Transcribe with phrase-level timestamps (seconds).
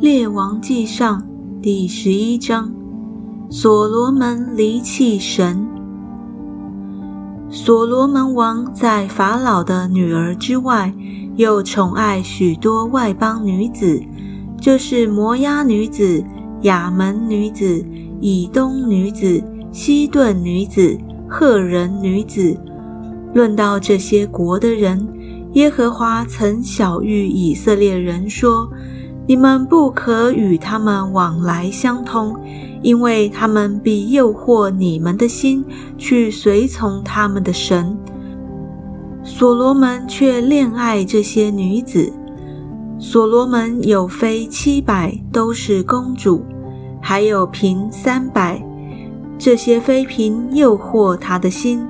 [0.00, 1.26] 列王记上
[1.60, 2.72] 第十一章：
[3.50, 5.66] 所罗门离弃神。
[7.50, 10.94] 所罗门王在法老的女儿之外，
[11.34, 14.00] 又宠爱许多外邦女子，
[14.60, 16.24] 就是摩押女子、
[16.62, 17.84] 亚门女子、
[18.20, 20.96] 以东女子、西顿女子、
[21.28, 22.56] 赫人女子。
[23.34, 25.08] 论到这些国的人，
[25.54, 28.70] 耶和华曾晓谕以色列人说。
[29.28, 32.34] 你们不可与他们往来相通，
[32.80, 35.62] 因为他们必诱惑你们的心
[35.98, 37.94] 去随从他们的神。
[39.22, 42.10] 所罗门却恋爱这些女子。
[42.98, 46.42] 所罗门有妃七百，都是公主，
[47.02, 48.58] 还有嫔三百。
[49.36, 51.86] 这些妃嫔诱惑他的心。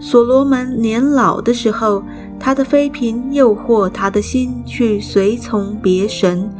[0.00, 2.02] 所罗门年老的时候。
[2.38, 6.50] 他的妃嫔诱惑他的心去随从别神，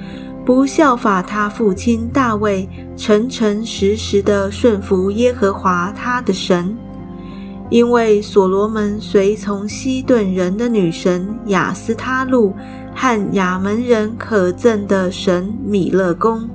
[0.45, 6.77] 不效法他父亲大卫，诚诚实实的顺服耶和华他的神。
[7.71, 12.55] 因为所罗门随从西顿人的女神雅斯他路
[12.95, 16.49] 和亚门人可憎的神米勒公，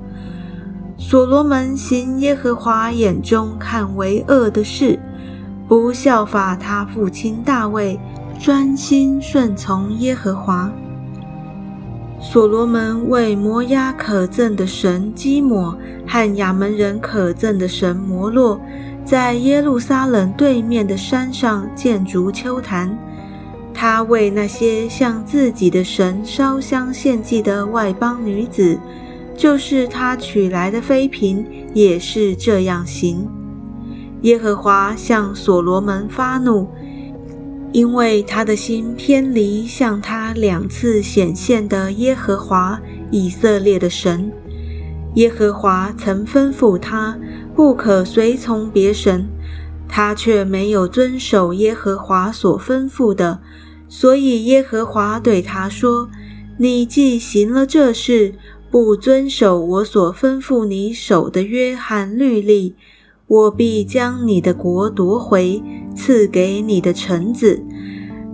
[0.96, 4.98] 所罗门行耶和华眼中看为恶的事，
[5.68, 7.98] 不效法他父亲大卫。
[8.40, 10.72] 专心顺从耶和华。
[12.18, 18.58] 所罗门为摩押可憎的神基摩和亚门人可憎的神摩洛，
[19.04, 22.96] 在耶路撒冷对面的山上建筑丘坛。
[23.74, 28.78] 他为那些向自己的神烧香献祭的外邦女子，
[29.36, 33.28] 就是他娶来的妃嫔，也是这样行。
[34.22, 36.66] 耶和华向所罗门发怒。
[37.72, 44.32] 因为他的心偏离向他两次显现的耶和华以色列的神，
[45.14, 47.16] 耶和华曾吩咐他
[47.54, 49.28] 不可随从别神，
[49.88, 53.40] 他却没有遵守耶和华所吩咐的，
[53.88, 56.10] 所以耶和华对他说
[56.58, 58.34] ：“你既行了这事，
[58.70, 62.74] 不遵守我所吩咐你守的约翰律例。”
[63.30, 65.62] 我必将你的国夺回，
[65.94, 67.62] 赐给你的臣子。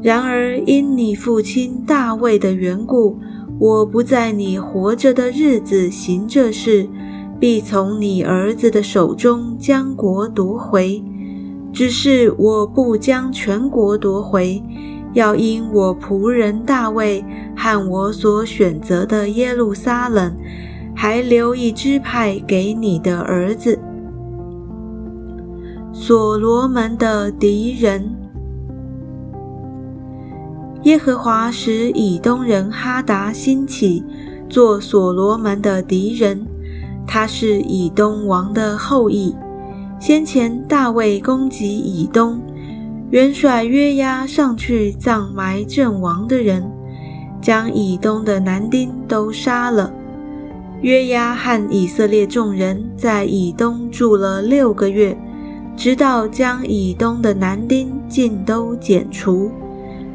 [0.01, 3.19] 然而因你父亲大卫的缘故，
[3.59, 6.89] 我不在你活着的日子行这事，
[7.39, 11.05] 必从你儿子的手中将国夺回。
[11.75, 14.63] 只是我不将全国夺回，
[15.13, 17.23] 要因我仆人大卫
[17.55, 20.34] 和我所选择的耶路撒冷，
[20.95, 23.78] 还留一支派给你的儿子。
[26.06, 28.15] 所罗门的敌人，
[30.84, 34.05] 耶和华使以东人哈达兴起，
[34.49, 36.47] 做所罗门的敌人。
[37.09, 39.34] 他是以东王的后裔。
[39.99, 42.41] 先前大卫攻击以东，
[43.11, 46.71] 元帅约押上去葬埋阵亡的人，
[47.43, 49.93] 将以东的男丁都杀了。
[50.83, 55.19] 约押和以色列众人在以东住了六个月。
[55.76, 59.53] 直到将以东的男丁尽都剪除，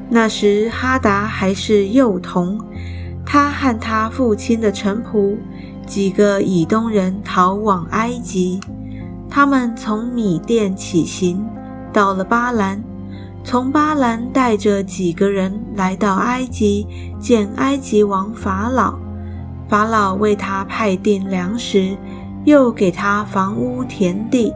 [0.09, 2.59] 那时哈达还是幼童，
[3.25, 5.37] 他和他父亲的臣仆
[5.85, 8.59] 几个以东人逃往埃及。
[9.29, 11.45] 他们从米甸起行，
[11.93, 12.83] 到了巴兰，
[13.43, 16.87] 从巴兰带着几个人来到埃及，
[17.19, 18.95] 见埃及王法老。
[19.69, 21.95] 法老为他派定粮食，
[22.43, 24.51] 又给他房屋田地。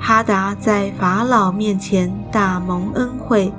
[0.00, 3.52] 哈达在法老面前大蒙恩惠，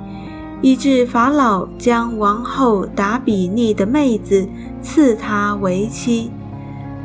[0.62, 4.48] 以致法老将王后达比尼的妹子
[4.82, 6.30] 赐他为妻。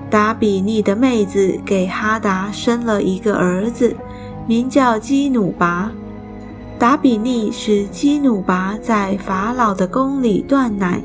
[0.09, 3.95] 达比尼的妹子给哈达生了一个儿子，
[4.47, 5.91] 名叫基努拔。
[6.77, 11.01] 达比尼使基努拔在法老的宫里断奶，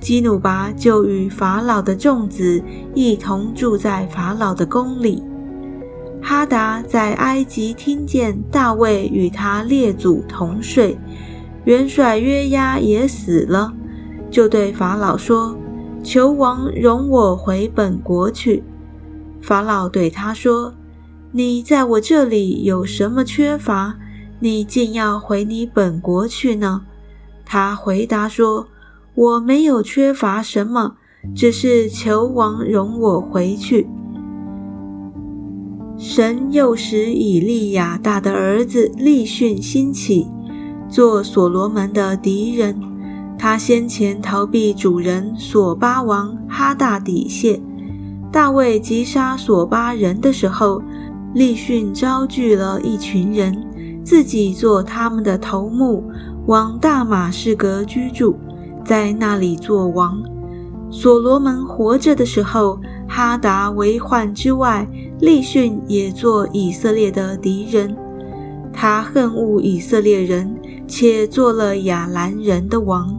[0.00, 2.62] 基努拔就与法老的众子
[2.94, 5.22] 一同住在法老的宫里。
[6.30, 10.96] 哈达在埃及听见大卫与他列祖同睡，
[11.64, 13.74] 元帅约押也死了，
[14.30, 15.58] 就对法老说
[16.04, 18.62] ：“求王容我回本国去。”
[19.42, 20.72] 法老对他说
[21.34, 23.98] ：“你在我这里有什么缺乏？
[24.38, 26.82] 你竟要回你本国去呢？”
[27.44, 28.68] 他回答说
[29.16, 30.94] ：“我没有缺乏什么，
[31.34, 33.88] 只是求王容我回去。”
[36.00, 40.26] 神又使以利亚大的儿子利逊兴起，
[40.88, 42.74] 做所罗门的敌人。
[43.38, 47.60] 他先前逃避主人所巴王哈大底谢，
[48.32, 50.82] 大卫击杀索巴人的时候，
[51.34, 53.62] 利逊招聚了一群人，
[54.02, 56.02] 自己做他们的头目，
[56.46, 58.38] 往大马士革居住，
[58.86, 60.18] 在那里做王。
[60.90, 64.88] 所罗门活着的时候，哈达为患之外，
[65.20, 67.96] 利逊也做以色列的敌人。
[68.72, 70.56] 他恨恶以色列人，
[70.86, 73.18] 且做了亚兰人的王。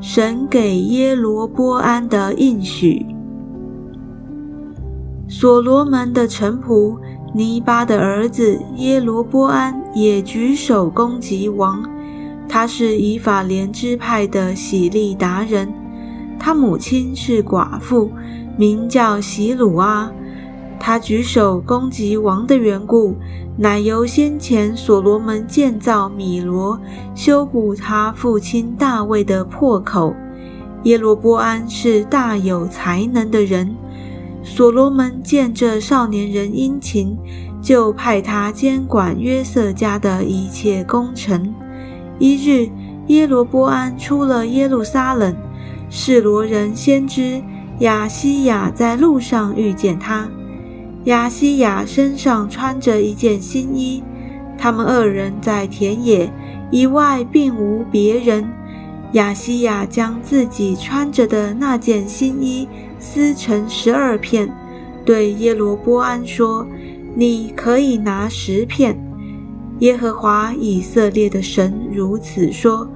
[0.00, 3.04] 神给耶罗波安的应许。
[5.28, 6.96] 所罗门的臣仆
[7.34, 11.82] 尼巴的儿子耶罗波安也举手攻击王。
[12.48, 15.74] 他是以法莲支派的喜利达人，
[16.38, 18.08] 他母亲是寡妇，
[18.56, 20.10] 名叫喜鲁阿。
[20.78, 23.16] 他举手攻击王的缘故，
[23.56, 26.78] 乃由先前所罗门建造米罗，
[27.14, 30.14] 修补他父亲大卫的破口。
[30.82, 33.74] 耶罗波安是大有才能的人，
[34.42, 37.16] 所罗门见这少年人殷勤，
[37.60, 41.52] 就派他监管约瑟家的一切工程。
[42.18, 42.68] 一日，
[43.08, 45.34] 耶罗波安出了耶路撒冷，
[45.88, 47.42] 示罗人先知
[47.80, 50.28] 亚西亚在路上遇见他。
[51.04, 54.02] 亚西亚身上穿着一件新衣，
[54.56, 56.32] 他们二人在田野，
[56.70, 58.48] 以外并无别人。
[59.12, 62.66] 亚西亚将自己穿着的那件新衣
[62.98, 64.52] 撕成十二片，
[65.04, 66.66] 对耶罗波安说
[67.14, 68.98] ：“你可以拿十片。
[69.80, 72.90] 耶和华以色列的神如此说：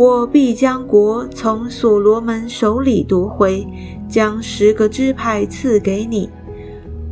[0.00, 3.68] 我必将国从所罗门手里夺回，
[4.08, 6.30] 将十个支派赐给你。”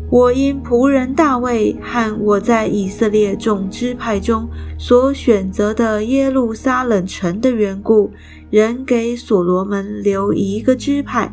[0.08, 4.48] 我因仆人大卫和我在以色列众支派中
[4.78, 8.10] 所选择的耶路撒冷城的缘故，
[8.48, 11.30] 仍给所罗门留一个支派，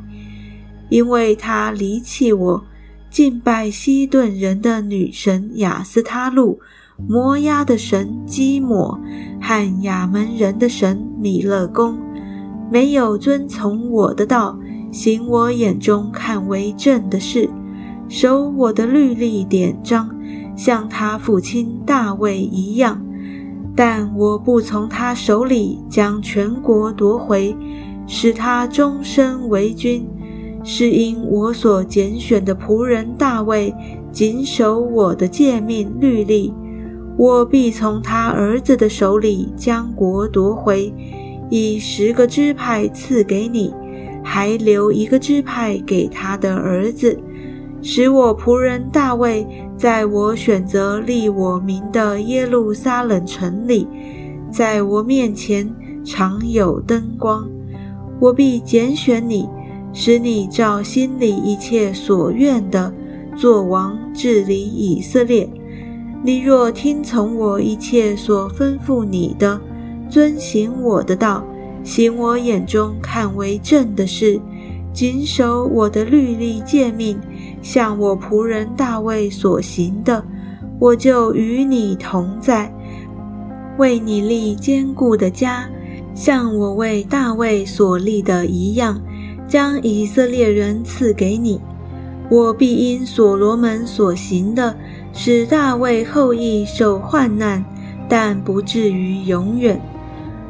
[0.90, 2.66] 因为他离弃我，
[3.10, 6.60] 敬拜西顿人的女神雅斯他路、
[6.97, 8.97] 摩押的神基抹
[9.42, 11.97] 和亚门人的神米勒公，
[12.71, 14.57] 没有遵从我的道，
[14.92, 17.50] 行我眼中看为正的事。
[18.07, 20.09] 守我的律例典章，
[20.56, 23.03] 像他父亲大卫一样，
[23.75, 27.56] 但我不从他手里将全国夺回，
[28.07, 30.07] 使他终身为君，
[30.63, 33.74] 是因我所拣选的仆人大卫
[34.12, 36.53] 谨守我的诫命律例，
[37.17, 40.94] 我必从他儿子的手里将国夺回，
[41.50, 43.73] 以十个支派赐给你，
[44.23, 47.17] 还留一个支派给他的儿子。
[47.81, 49.47] 使我仆人大卫
[49.77, 53.88] 在我选择立我名的耶路撒冷城里，
[54.51, 55.73] 在我面前
[56.03, 57.47] 常有灯光。
[58.19, 59.47] 我必拣选你，
[59.94, 62.91] 使你照心里一切所愿的
[63.38, 65.47] 做王治理以色列。
[66.25, 69.62] 你若听从我一切所吩咐你的，
[70.10, 71.45] 遵行我的道，
[71.83, 74.42] 行我眼中看为正的事，
[74.92, 77.19] 谨守我的律例诫命。
[77.62, 80.25] 像我仆人大卫所行的，
[80.80, 82.74] 我就与你同在，
[83.78, 85.69] 为你立坚固的家，
[86.16, 88.99] 像我为大卫所立的一样，
[89.47, 91.61] 将以色列人赐给你。
[92.29, 94.75] 我必因所罗门所行的，
[95.13, 97.63] 使大卫后裔受患难，
[98.09, 99.79] 但不至于永远。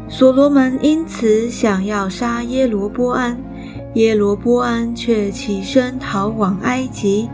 [0.07, 3.37] 所罗门因此想要杀耶罗波安。
[3.95, 7.29] 耶罗波安却起身逃往埃及，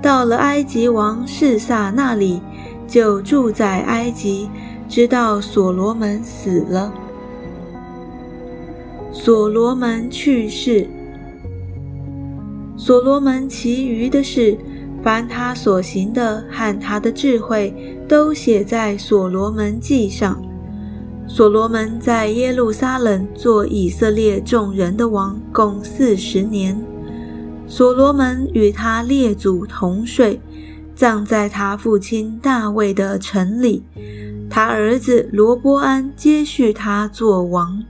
[0.00, 2.40] 到了埃及王示撒那里，
[2.86, 4.48] 就住在埃及，
[4.88, 6.92] 直到所罗门死了。
[9.10, 10.86] 所罗门去世，
[12.84, 14.58] 所罗门其余的事，
[15.04, 17.72] 凡他所行的和他的智慧，
[18.08, 20.42] 都写在所罗门记上。
[21.28, 26.76] 所罗门在耶路撒冷做以色列众人的王，共四十年。
[27.68, 30.40] 所罗门与他列祖同睡，
[30.92, 33.84] 葬在他父亲大卫的城里。
[34.50, 37.80] 他儿子罗波安接续他做王。